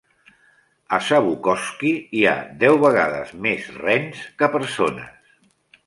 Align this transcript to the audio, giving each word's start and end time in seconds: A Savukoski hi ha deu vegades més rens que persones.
A 0.97 0.97
Savukoski 1.07 1.93
hi 2.21 2.25
ha 2.31 2.35
deu 2.65 2.81
vegades 2.87 3.37
més 3.47 3.71
rens 3.87 4.27
que 4.43 4.53
persones. 4.59 5.35